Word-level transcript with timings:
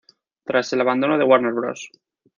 Tras 0.45 0.73
el 0.73 0.81
abandono 0.81 1.19
de 1.19 1.23
Warner 1.25 1.53
Bros. 1.53 1.91